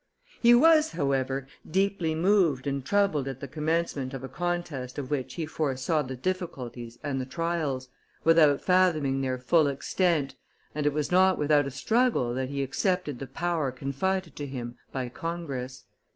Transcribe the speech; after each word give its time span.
He 0.41 0.55
was, 0.55 0.93
however, 0.93 1.45
deeply 1.69 2.15
moved 2.15 2.65
and 2.65 2.83
troubled 2.83 3.27
at 3.27 3.39
the 3.39 3.47
commencement 3.47 4.15
of 4.15 4.23
a 4.23 4.27
contest 4.27 4.97
of 4.97 5.11
which 5.11 5.35
he 5.35 5.45
foresaw 5.45 6.01
the 6.01 6.15
difficulties 6.15 6.97
and 7.03 7.21
the 7.21 7.25
trials, 7.27 7.87
without 8.23 8.63
fathoming 8.63 9.21
their 9.21 9.37
full 9.37 9.67
extent, 9.67 10.33
and 10.73 10.87
it 10.87 10.93
was 10.93 11.11
not 11.11 11.37
without 11.37 11.67
a 11.67 11.69
struggle 11.69 12.33
that 12.33 12.49
he 12.49 12.63
accepted 12.63 13.19
the 13.19 13.27
power 13.27 13.71
confided 13.71 14.35
to 14.37 14.47
him 14.47 14.75
by 14.91 15.07
Congress. 15.07 15.85